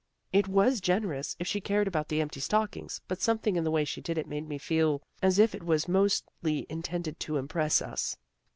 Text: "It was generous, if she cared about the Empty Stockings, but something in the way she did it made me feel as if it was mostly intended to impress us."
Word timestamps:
"It 0.33 0.47
was 0.47 0.81
generous, 0.81 1.35
if 1.37 1.45
she 1.45 1.61
cared 1.61 1.87
about 1.87 2.07
the 2.07 2.21
Empty 2.21 2.39
Stockings, 2.39 3.01
but 3.07 3.21
something 3.21 3.55
in 3.55 3.63
the 3.63 3.69
way 3.69 3.85
she 3.85 4.01
did 4.01 4.17
it 4.17 4.25
made 4.27 4.49
me 4.49 4.57
feel 4.57 4.99
as 5.21 5.37
if 5.37 5.53
it 5.53 5.61
was 5.61 5.87
mostly 5.87 6.65
intended 6.69 7.19
to 7.19 7.37
impress 7.37 7.83
us." 7.83 8.17